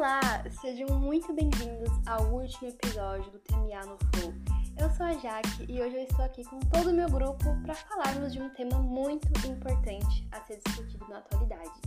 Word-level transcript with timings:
Olá, 0.00 0.42
sejam 0.62 0.98
muito 0.98 1.30
bem-vindos 1.34 1.90
ao 2.06 2.32
último 2.32 2.70
episódio 2.70 3.30
do 3.32 3.38
TMA 3.40 3.84
no 3.84 3.98
Flow. 3.98 4.32
Eu 4.78 4.90
sou 4.92 5.04
a 5.04 5.12
Jaque 5.12 5.66
e 5.68 5.78
hoje 5.78 5.94
eu 5.94 6.04
estou 6.04 6.24
aqui 6.24 6.42
com 6.44 6.58
todo 6.58 6.88
o 6.88 6.94
meu 6.94 7.06
grupo 7.06 7.44
para 7.62 7.74
falarmos 7.74 8.32
de 8.32 8.40
um 8.40 8.48
tema 8.48 8.78
muito 8.78 9.28
importante 9.46 10.26
a 10.32 10.40
ser 10.40 10.58
discutido 10.64 11.06
na 11.06 11.18
atualidade, 11.18 11.82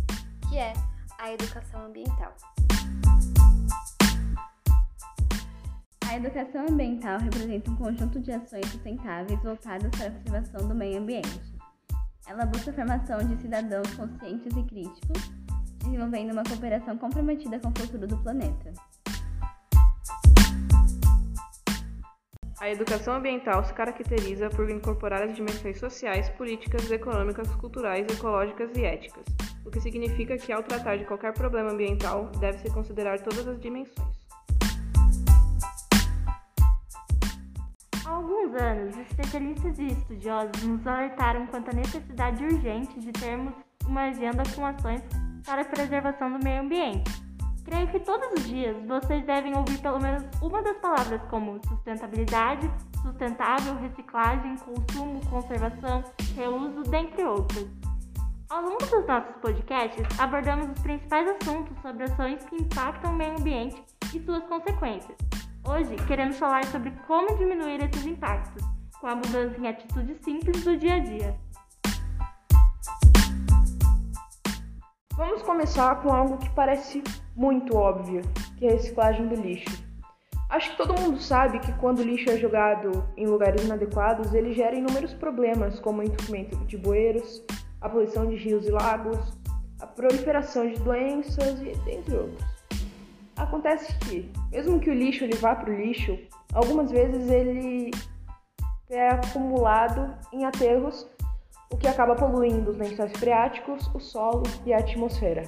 que 0.47 0.59
é 0.59 0.73
a 1.17 1.33
educação 1.33 1.87
ambiental. 1.87 2.35
A 6.07 6.15
educação 6.15 6.67
ambiental 6.69 7.17
representa 7.17 7.71
um 7.71 7.75
conjunto 7.77 8.19
de 8.19 8.31
ações 8.31 8.67
sustentáveis 8.67 9.41
voltadas 9.41 9.89
para 9.89 10.09
a 10.09 10.11
preservação 10.11 10.67
do 10.67 10.75
meio 10.75 10.99
ambiente. 10.99 11.41
Ela 12.27 12.45
busca 12.45 12.69
a 12.69 12.73
formação 12.75 13.17
de 13.27 13.41
cidadãos 13.41 13.91
conscientes 13.95 14.55
e 14.55 14.63
críticos, 14.65 15.31
desenvolvendo 15.93 16.31
uma 16.31 16.43
cooperação 16.43 16.97
comprometida 16.97 17.59
com 17.59 17.69
o 17.69 17.79
futuro 17.79 18.07
do 18.07 18.17
planeta. 18.17 18.73
A 22.59 22.69
educação 22.69 23.15
ambiental 23.15 23.63
se 23.63 23.73
caracteriza 23.73 24.49
por 24.49 24.69
incorporar 24.69 25.21
as 25.21 25.35
dimensões 25.35 25.77
sociais, 25.77 26.29
políticas, 26.31 26.89
econômicas, 26.89 27.47
culturais, 27.55 28.07
ecológicas 28.09 28.71
e 28.75 28.85
éticas, 28.85 29.25
o 29.65 29.69
que 29.69 29.81
significa 29.81 30.37
que, 30.37 30.51
ao 30.51 30.63
tratar 30.63 30.97
de 30.97 31.05
qualquer 31.05 31.33
problema 31.33 31.71
ambiental, 31.71 32.31
deve-se 32.39 32.71
considerar 32.71 33.19
todas 33.19 33.47
as 33.47 33.59
dimensões. 33.59 34.23
Há 38.05 38.09
alguns 38.09 38.55
anos, 38.55 38.97
especialistas 38.97 39.77
e 39.77 39.87
estudiosos 39.87 40.63
nos 40.63 40.87
alertaram 40.87 41.45
quanto 41.47 41.69
à 41.69 41.73
necessidade 41.73 42.43
urgente 42.43 42.99
de 42.99 43.11
termos 43.11 43.53
uma 43.85 44.03
agenda 44.03 44.43
com 44.55 44.65
ações 44.65 45.01
para 45.45 45.61
a 45.61 45.65
preservação 45.65 46.37
do 46.37 46.43
meio 46.43 46.61
ambiente. 46.61 47.11
Creio 47.65 47.87
que 47.87 47.99
todos 47.99 48.27
os 48.33 48.47
dias 48.47 48.75
vocês 48.85 49.25
devem 49.25 49.55
ouvir 49.55 49.77
pelo 49.79 49.99
menos 49.99 50.23
uma 50.41 50.61
das 50.61 50.77
palavras 50.77 51.21
como 51.29 51.59
sustentabilidade, 51.65 52.69
sustentável, 53.01 53.75
reciclagem, 53.75 54.57
consumo, 54.57 55.21
conservação, 55.29 56.03
reuso, 56.35 56.83
dentre 56.83 57.23
outras. 57.23 57.67
Ao 58.49 58.61
longo 58.61 58.85
dos 58.85 59.07
nossos 59.07 59.35
podcasts, 59.37 60.05
abordamos 60.19 60.69
os 60.69 60.79
principais 60.83 61.27
assuntos 61.27 61.75
sobre 61.81 62.03
ações 62.03 62.43
que 62.45 62.55
impactam 62.55 63.11
o 63.11 63.15
meio 63.15 63.37
ambiente 63.37 63.81
e 64.13 64.19
suas 64.19 64.43
consequências. 64.43 65.17
Hoje, 65.65 65.95
queremos 66.07 66.37
falar 66.37 66.63
sobre 66.65 66.91
como 67.07 67.37
diminuir 67.37 67.81
esses 67.83 68.05
impactos, 68.05 68.63
com 68.99 69.07
a 69.07 69.15
mudança 69.15 69.57
em 69.57 69.67
atitudes 69.67 70.17
simples 70.23 70.63
do 70.63 70.77
dia 70.77 70.95
a 70.95 70.99
dia. 70.99 71.35
Vamos 75.15 75.43
começar 75.43 76.01
com 76.01 76.11
algo 76.11 76.39
que 76.39 76.49
parece 76.49 77.03
muito 77.35 77.77
óbvio, 77.77 78.21
que 78.57 78.65
é 78.65 78.69
a 78.69 78.73
reciclagem 78.73 79.27
do 79.27 79.35
lixo. 79.35 79.83
Acho 80.49 80.71
que 80.71 80.77
todo 80.77 80.99
mundo 80.99 81.21
sabe 81.21 81.59
que 81.59 81.71
quando 81.73 81.99
o 81.99 82.03
lixo 82.03 82.31
é 82.31 82.37
jogado 82.37 83.07
em 83.15 83.27
lugares 83.27 83.63
inadequados, 83.63 84.33
ele 84.33 84.53
gera 84.53 84.75
inúmeros 84.75 85.13
problemas, 85.13 85.79
como 85.79 86.01
o 86.01 86.03
entupimento 86.03 86.57
de 86.65 86.77
bueiros, 86.77 87.43
a 87.79 87.87
poluição 87.87 88.25
de 88.25 88.35
rios 88.37 88.67
e 88.67 88.71
lagos, 88.71 89.37
a 89.79 89.85
proliferação 89.85 90.67
de 90.67 90.79
doenças 90.79 91.61
e 91.61 91.69
entre 91.91 92.15
outros. 92.15 92.43
Acontece 93.35 93.95
que, 93.99 94.31
mesmo 94.51 94.79
que 94.79 94.89
o 94.89 94.95
lixo 94.95 95.25
ele 95.25 95.35
vá 95.35 95.53
para 95.53 95.71
o 95.71 95.75
lixo, 95.75 96.17
algumas 96.53 96.89
vezes 96.89 97.29
ele 97.29 97.91
é 98.89 99.09
acumulado 99.09 100.11
em 100.31 100.43
aterros, 100.43 101.07
o 101.73 101.77
que 101.77 101.87
acaba 101.87 102.15
poluindo 102.15 102.69
os 102.69 102.77
lençóis 102.77 103.11
freáticos, 103.13 103.89
o 103.95 103.99
solo 103.99 104.43
e 104.63 104.71
a 104.71 104.77
atmosfera. 104.77 105.43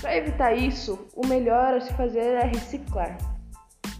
Para 0.00 0.16
evitar 0.16 0.52
isso, 0.52 1.08
o 1.16 1.26
melhor 1.26 1.74
a 1.74 1.80
se 1.80 1.94
fazer 1.94 2.34
é 2.34 2.44
reciclar. 2.44 3.16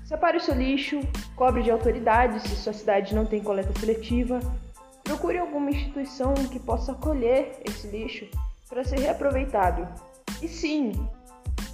Separe 0.04 0.36
o 0.36 0.40
seu 0.40 0.54
lixo, 0.54 1.00
cobre 1.34 1.62
de 1.62 1.70
autoridade 1.70 2.40
se 2.40 2.54
sua 2.56 2.74
cidade 2.74 3.14
não 3.14 3.24
tem 3.24 3.42
coleta 3.42 3.72
seletiva, 3.80 4.38
procure 5.02 5.38
alguma 5.38 5.70
instituição 5.70 6.34
que 6.34 6.60
possa 6.60 6.92
acolher 6.92 7.60
esse 7.64 7.86
lixo 7.88 8.28
para 8.68 8.84
ser 8.84 8.98
reaproveitado. 9.00 9.88
E 10.42 10.48
sim, 10.48 10.92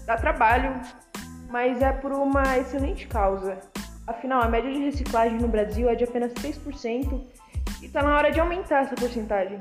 Dá 0.06 0.16
trabalho, 0.16 0.80
mas 1.50 1.82
é 1.82 1.90
por 1.90 2.12
uma 2.12 2.56
excelente 2.58 3.08
causa. 3.08 3.58
Afinal, 4.06 4.40
a 4.40 4.48
média 4.48 4.72
de 4.72 4.78
reciclagem 4.78 5.36
no 5.36 5.48
Brasil 5.48 5.88
é 5.88 5.96
de 5.96 6.04
apenas 6.04 6.32
3% 6.34 7.20
e 7.80 7.86
está 7.86 8.02
na 8.02 8.16
hora 8.16 8.30
de 8.30 8.40
aumentar 8.40 8.84
essa 8.84 8.94
porcentagem. 8.94 9.60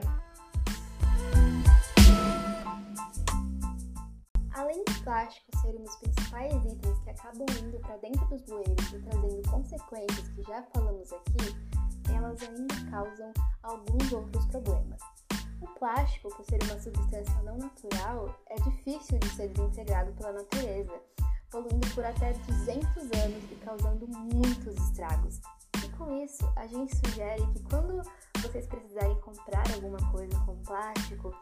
Além 4.53 4.83
de 4.85 4.99
plásticos 5.03 5.61
serem 5.61 5.83
os 5.83 5.95
principais 5.97 6.53
itens 6.65 6.99
que 6.99 7.09
acabam 7.09 7.45
indo 7.61 7.79
para 7.79 7.97
dentro 7.97 8.25
dos 8.27 8.41
bueiros 8.43 8.93
e 8.93 8.99
trazendo 8.99 9.49
consequências 9.49 10.27
que 10.29 10.43
já 10.43 10.63
falamos 10.73 11.11
aqui, 11.13 11.75
elas 12.13 12.41
ainda 12.43 12.91
causam 12.91 13.33
alguns 13.63 14.11
outros 14.13 14.45
problemas. 14.45 14.99
O 15.61 15.67
plástico, 15.79 16.29
por 16.35 16.45
ser 16.45 16.61
uma 16.63 16.79
substância 16.79 17.41
não 17.43 17.57
natural, 17.57 18.39
é 18.49 18.55
difícil 18.55 19.17
de 19.19 19.29
ser 19.29 19.49
desintegrado 19.49 20.11
pela 20.13 20.33
natureza, 20.33 20.93
poluindo 21.49 21.87
por 21.93 22.05
até 22.05 22.33
200 22.33 22.97
anos 22.97 23.43
e 23.51 23.55
causando 23.63 24.07
muitos 24.07 24.75
estragos. 24.75 25.39
Com 25.97 26.23
isso, 26.23 26.51
a 26.55 26.67
gente 26.67 26.95
sugere 26.95 27.41
que 27.53 27.63
quando 27.63 28.01
vocês 28.41 28.67
precisarem 28.67 29.15
comprar 29.21 29.63
alguma 29.73 29.97
coisa 30.11 30.37
com 30.45 30.55
plástico, 30.63 31.33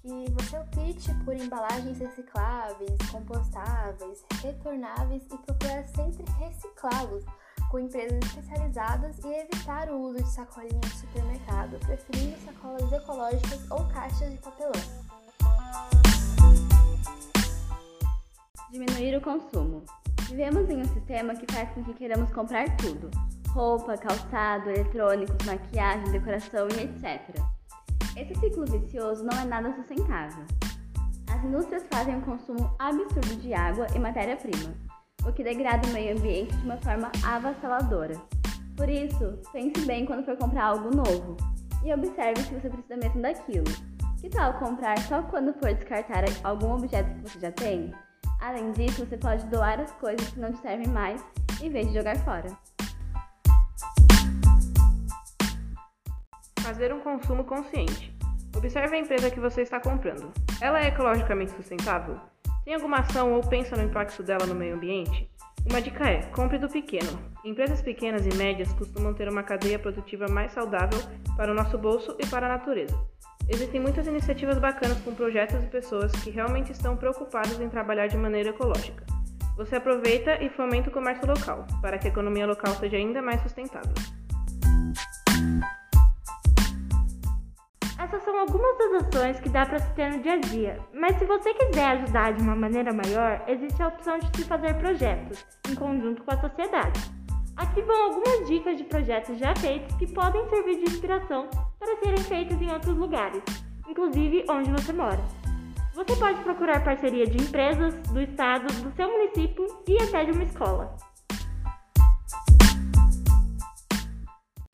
que 0.00 0.24
você 0.32 0.58
opte 0.58 1.14
por 1.24 1.36
embalagens 1.36 1.98
recicláveis, 1.98 2.96
compostáveis, 3.10 4.24
retornáveis 4.42 5.22
e 5.24 5.38
procurar 5.38 5.86
sempre 5.88 6.24
reciclá-los 6.38 7.24
com 7.70 7.78
empresas 7.78 8.18
especializadas 8.24 9.18
e 9.24 9.28
evitar 9.28 9.90
o 9.90 10.00
uso 10.00 10.22
de 10.22 10.30
sacolinha 10.30 10.80
de 10.80 10.96
supermercado, 10.96 11.78
preferindo 11.80 12.38
sacolas 12.40 12.92
ecológicas 12.92 13.70
ou 13.70 13.84
caixas 13.88 14.30
de 14.30 14.38
papelão. 14.38 14.72
Diminuir 18.70 19.16
o 19.16 19.20
consumo. 19.20 19.82
Vivemos 20.28 20.68
em 20.70 20.80
um 20.80 20.84
sistema 20.84 21.34
que 21.34 21.50
faz 21.52 21.70
com 21.70 21.82
que 21.84 21.94
queiramos 21.94 22.30
comprar 22.32 22.76
tudo: 22.76 23.10
roupa, 23.58 23.96
calçado, 23.96 24.70
eletrônicos, 24.70 25.44
maquiagem, 25.44 26.12
decoração 26.12 26.68
e 26.68 26.84
etc. 26.84 27.42
Esse 28.16 28.34
ciclo 28.36 28.64
vicioso 28.64 29.24
não 29.24 29.36
é 29.36 29.44
nada 29.44 29.74
sustentável. 29.74 30.44
As 31.28 31.44
indústrias 31.44 31.84
fazem 31.92 32.16
um 32.16 32.20
consumo 32.20 32.72
absurdo 32.78 33.34
de 33.36 33.52
água 33.52 33.86
e 33.94 33.98
matéria-prima 33.98 34.74
o 35.26 35.32
que 35.32 35.42
degrada 35.42 35.86
o 35.88 35.92
meio 35.92 36.16
ambiente 36.16 36.56
de 36.56 36.64
uma 36.64 36.76
forma 36.78 37.10
avassaladora. 37.24 38.14
Por 38.76 38.88
isso, 38.88 39.38
pense 39.52 39.84
bem 39.84 40.06
quando 40.06 40.24
for 40.24 40.36
comprar 40.36 40.66
algo 40.66 40.94
novo 40.94 41.36
e 41.84 41.92
observe 41.92 42.40
se 42.42 42.54
você 42.54 42.70
precisa 42.70 42.96
mesmo 42.96 43.20
daquilo. 43.20 43.64
Que 44.20 44.28
tal 44.30 44.54
comprar 44.54 44.98
só 45.00 45.22
quando 45.22 45.52
for 45.54 45.74
descartar 45.74 46.24
algum 46.44 46.74
objeto 46.74 47.12
que 47.14 47.28
você 47.28 47.40
já 47.40 47.52
tem? 47.52 47.92
Além 48.40 48.72
disso, 48.72 49.04
você 49.04 49.16
pode 49.16 49.44
doar 49.46 49.80
as 49.80 49.90
coisas 49.92 50.28
que 50.28 50.40
não 50.40 50.52
te 50.52 50.60
servem 50.60 50.88
mais 50.88 51.24
em 51.60 51.70
vez 51.70 51.88
de 51.88 51.94
jogar 51.94 52.16
fora. 52.18 52.48
Fazer 56.68 56.92
um 56.92 57.00
consumo 57.00 57.44
consciente. 57.44 58.14
Observe 58.54 58.94
a 58.94 59.00
empresa 59.00 59.30
que 59.30 59.40
você 59.40 59.62
está 59.62 59.80
comprando. 59.80 60.30
Ela 60.60 60.80
é 60.82 60.88
ecologicamente 60.88 61.52
sustentável? 61.52 62.20
Tem 62.62 62.74
alguma 62.74 62.98
ação 62.98 63.32
ou 63.32 63.40
pensa 63.40 63.74
no 63.74 63.84
impacto 63.84 64.22
dela 64.22 64.44
no 64.44 64.54
meio 64.54 64.74
ambiente? 64.74 65.30
Uma 65.66 65.80
dica 65.80 66.06
é: 66.06 66.24
compre 66.24 66.58
do 66.58 66.68
pequeno. 66.68 67.08
Empresas 67.42 67.80
pequenas 67.80 68.26
e 68.26 68.34
médias 68.36 68.70
costumam 68.74 69.14
ter 69.14 69.30
uma 69.30 69.42
cadeia 69.42 69.78
produtiva 69.78 70.28
mais 70.28 70.52
saudável 70.52 71.00
para 71.38 71.52
o 71.52 71.54
nosso 71.54 71.78
bolso 71.78 72.14
e 72.18 72.26
para 72.26 72.44
a 72.44 72.50
natureza. 72.50 72.94
Existem 73.48 73.80
muitas 73.80 74.06
iniciativas 74.06 74.58
bacanas 74.58 75.00
com 75.00 75.14
projetos 75.14 75.64
e 75.64 75.68
pessoas 75.68 76.12
que 76.12 76.28
realmente 76.28 76.70
estão 76.70 76.98
preocupados 76.98 77.58
em 77.58 77.70
trabalhar 77.70 78.08
de 78.08 78.18
maneira 78.18 78.50
ecológica. 78.50 79.06
Você 79.56 79.76
aproveita 79.76 80.44
e 80.44 80.50
fomenta 80.50 80.90
o 80.90 80.92
comércio 80.92 81.26
local, 81.26 81.66
para 81.80 81.96
que 81.96 82.08
a 82.08 82.10
economia 82.10 82.46
local 82.46 82.74
seja 82.74 82.98
ainda 82.98 83.22
mais 83.22 83.40
sustentável. 83.40 83.94
Essas 88.08 88.22
são 88.22 88.38
algumas 88.40 88.78
das 88.78 89.02
ações 89.02 89.38
que 89.38 89.50
dá 89.50 89.66
para 89.66 89.78
se 89.80 89.92
ter 89.92 90.10
no 90.10 90.22
dia 90.22 90.32
a 90.32 90.38
dia, 90.38 90.80
mas 90.94 91.18
se 91.18 91.26
você 91.26 91.52
quiser 91.52 91.88
ajudar 91.88 92.32
de 92.32 92.42
uma 92.42 92.56
maneira 92.56 92.90
maior, 92.90 93.44
existe 93.46 93.82
a 93.82 93.88
opção 93.88 94.18
de 94.18 94.34
se 94.34 94.44
fazer 94.44 94.72
projetos 94.78 95.44
em 95.70 95.74
conjunto 95.74 96.22
com 96.22 96.32
a 96.32 96.40
sociedade. 96.40 96.98
Aqui 97.54 97.82
vão 97.82 98.04
algumas 98.04 98.48
dicas 98.48 98.78
de 98.78 98.84
projetos 98.84 99.38
já 99.38 99.54
feitos 99.56 99.94
que 99.96 100.06
podem 100.06 100.48
servir 100.48 100.76
de 100.76 100.90
inspiração 100.90 101.50
para 101.78 101.96
serem 101.98 102.24
feitos 102.24 102.58
em 102.62 102.72
outros 102.72 102.96
lugares, 102.96 103.42
inclusive 103.86 104.46
onde 104.48 104.70
você 104.70 104.92
mora. 104.94 105.22
Você 105.92 106.16
pode 106.16 106.40
procurar 106.40 106.82
parceria 106.82 107.26
de 107.26 107.36
empresas, 107.36 107.94
do 108.10 108.22
estado, 108.22 108.72
do 108.84 108.96
seu 108.96 109.06
município 109.06 109.66
e 109.86 110.02
até 110.02 110.24
de 110.24 110.30
uma 110.32 110.44
escola. 110.44 110.96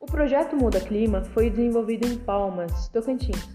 O 0.05 0.11
projeto 0.15 0.55
Muda 0.55 0.79
Clima 0.79 1.23
foi 1.33 1.49
desenvolvido 1.49 2.07
em 2.07 2.15
Palmas, 2.15 2.89
Tocantins. 2.89 3.49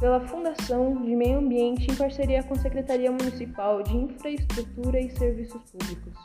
pela 0.00 0.18
Fundação 0.18 1.02
de 1.02 1.14
Meio 1.14 1.40
Ambiente 1.40 1.90
em 1.90 1.94
parceria 1.94 2.42
com 2.42 2.54
a 2.54 2.58
Secretaria 2.58 3.12
Municipal 3.12 3.82
de 3.82 3.98
Infraestrutura 3.98 4.98
e 4.98 5.10
Serviços 5.10 5.62
Públicos. 5.70 6.16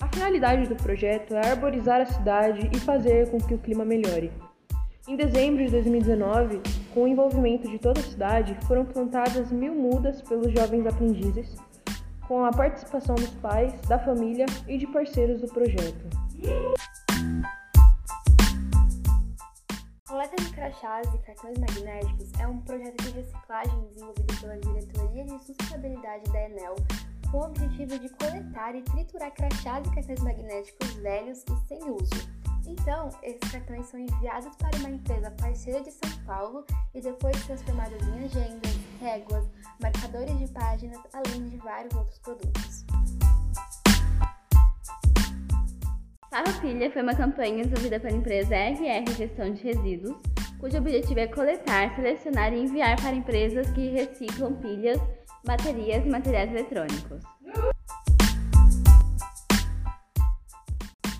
A 0.00 0.06
finalidade 0.06 0.68
do 0.68 0.76
projeto 0.76 1.34
é 1.34 1.50
arborizar 1.50 2.00
a 2.00 2.06
cidade 2.06 2.70
e 2.72 2.78
fazer 2.78 3.28
com 3.28 3.38
que 3.38 3.54
o 3.54 3.58
clima 3.58 3.84
melhore. 3.84 4.30
Em 5.08 5.16
dezembro 5.16 5.64
de 5.64 5.72
2019, 5.72 6.60
com 6.94 7.02
o 7.02 7.08
envolvimento 7.08 7.68
de 7.68 7.80
toda 7.80 7.98
a 7.98 8.04
cidade, 8.04 8.56
foram 8.68 8.84
plantadas 8.84 9.50
mil 9.50 9.74
mudas 9.74 10.22
pelos 10.22 10.52
jovens 10.52 10.86
aprendizes, 10.86 11.56
com 12.28 12.44
a 12.44 12.52
participação 12.52 13.16
dos 13.16 13.30
pais, 13.30 13.74
da 13.88 13.98
família 13.98 14.46
e 14.68 14.78
de 14.78 14.86
parceiros 14.86 15.40
do 15.40 15.48
projeto. 15.48 16.06
Coleta 20.12 20.36
de 20.36 20.52
crachás 20.52 21.08
e 21.14 21.18
cartões 21.20 21.56
magnéticos 21.56 22.30
é 22.38 22.46
um 22.46 22.60
projeto 22.60 23.02
de 23.02 23.12
reciclagem 23.12 23.80
desenvolvido 23.86 24.40
pela 24.42 24.58
Diretoria 24.58 25.24
de 25.24 25.38
Sustentabilidade 25.42 26.30
da 26.30 26.44
Enel 26.50 26.74
com 27.30 27.38
o 27.38 27.44
objetivo 27.46 27.98
de 27.98 28.10
coletar 28.10 28.74
e 28.74 28.82
triturar 28.82 29.32
crachás 29.32 29.86
e 29.86 29.94
cartões 29.94 30.20
magnéticos 30.20 30.92
velhos 30.96 31.42
e 31.48 31.66
sem 31.66 31.82
uso. 31.90 32.28
Então, 32.66 33.08
esses 33.22 33.50
cartões 33.50 33.86
são 33.86 34.00
enviados 34.00 34.54
para 34.56 34.76
uma 34.80 34.90
empresa 34.90 35.30
parceira 35.30 35.80
de 35.80 35.90
São 35.90 36.10
Paulo 36.26 36.66
e 36.92 37.00
depois 37.00 37.46
transformados 37.46 38.06
em 38.08 38.24
agendas, 38.26 38.76
réguas, 39.00 39.46
marcadores 39.80 40.38
de 40.38 40.46
páginas, 40.48 41.00
além 41.14 41.48
de 41.48 41.56
vários 41.56 41.94
outros 41.94 42.18
produtos. 42.18 42.84
Farroupilha 46.32 46.90
foi 46.90 47.02
uma 47.02 47.14
campanha 47.14 47.62
desenvolvida 47.62 48.00
pela 48.00 48.16
empresa 48.16 48.56
RR 48.56 49.04
Gestão 49.18 49.52
de 49.52 49.62
Resíduos, 49.64 50.16
cujo 50.58 50.78
objetivo 50.78 51.20
é 51.20 51.26
coletar, 51.26 51.94
selecionar 51.94 52.54
e 52.54 52.62
enviar 52.62 52.96
para 52.96 53.14
empresas 53.14 53.70
que 53.72 53.90
reciclam 53.90 54.54
pilhas, 54.54 54.98
baterias 55.44 56.06
e 56.06 56.08
materiais 56.08 56.50
eletrônicos. 56.50 57.22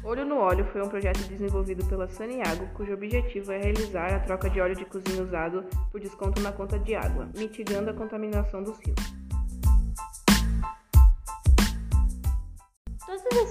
Olho 0.03 0.25
no 0.25 0.39
Óleo 0.39 0.65
foi 0.73 0.83
um 0.83 0.89
projeto 0.89 1.19
desenvolvido 1.29 1.85
pela 1.85 2.09
Saniago, 2.09 2.67
cujo 2.73 2.95
objetivo 2.95 3.53
é 3.53 3.59
realizar 3.59 4.15
a 4.15 4.21
troca 4.21 4.49
de 4.49 4.63
óleo 4.63 4.75
de 4.75 4.87
cozinha 4.87 5.23
usado 5.23 5.63
por 5.91 6.01
desconto 6.01 6.41
na 6.41 6.53
conta 6.53 6.79
de 6.79 6.95
água, 6.95 7.29
mitigando 7.37 7.91
a 7.91 7.95
contaminação 7.95 8.63
dos 8.63 8.79
rios. 8.79 8.97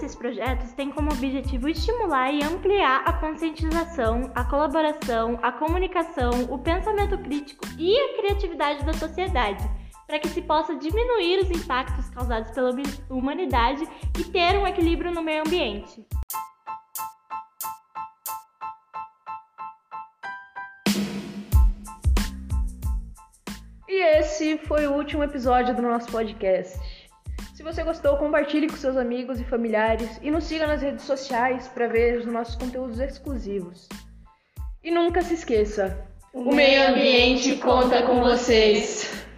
Esses 0.01 0.15
projetos 0.15 0.73
têm 0.73 0.89
como 0.89 1.11
objetivo 1.11 1.69
estimular 1.69 2.33
e 2.33 2.43
ampliar 2.43 3.03
a 3.05 3.13
conscientização, 3.13 4.31
a 4.33 4.43
colaboração, 4.43 5.37
a 5.43 5.51
comunicação, 5.51 6.31
o 6.49 6.57
pensamento 6.57 7.19
crítico 7.19 7.63
e 7.77 7.95
a 7.95 8.17
criatividade 8.17 8.83
da 8.83 8.93
sociedade, 8.93 9.63
para 10.07 10.17
que 10.17 10.27
se 10.29 10.41
possa 10.41 10.75
diminuir 10.75 11.41
os 11.41 11.51
impactos 11.51 12.09
causados 12.09 12.49
pela 12.51 12.71
humanidade 13.11 13.87
e 14.19 14.23
ter 14.23 14.57
um 14.57 14.65
equilíbrio 14.65 15.11
no 15.11 15.21
meio 15.21 15.43
ambiente. 15.45 16.03
E 23.87 24.17
esse 24.17 24.57
foi 24.57 24.87
o 24.87 24.93
último 24.93 25.23
episódio 25.23 25.75
do 25.75 25.81
nosso 25.83 26.11
podcast. 26.11 27.00
Se 27.61 27.63
você 27.63 27.83
gostou, 27.83 28.17
compartilhe 28.17 28.67
com 28.67 28.75
seus 28.75 28.97
amigos 28.97 29.39
e 29.39 29.43
familiares 29.43 30.19
e 30.23 30.31
nos 30.31 30.45
siga 30.45 30.65
nas 30.65 30.81
redes 30.81 31.05
sociais 31.05 31.67
para 31.67 31.85
ver 31.85 32.17
os 32.17 32.25
nossos 32.25 32.55
conteúdos 32.55 32.99
exclusivos. 32.99 33.87
E 34.83 34.89
nunca 34.89 35.21
se 35.21 35.35
esqueça: 35.35 35.95
o 36.33 36.55
meio 36.55 36.89
ambiente 36.89 37.57
conta 37.57 38.01
com 38.01 38.19
vocês. 38.19 39.30